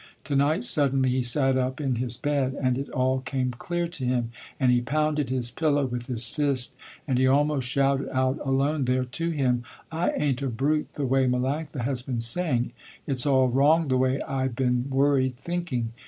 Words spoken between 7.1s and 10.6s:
he almost shouted out alone there to him, "I ain't a